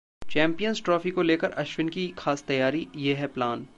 champions 0.21 0.81
trophy 0.83 1.11
को 1.11 1.21
लेकर 1.21 1.51
अश्विन 1.51 1.89
की 1.89 2.07
खास 2.17 2.43
तैयारी, 2.43 2.87
ये 2.95 3.13
है 3.13 3.27
प्लान 3.27 3.65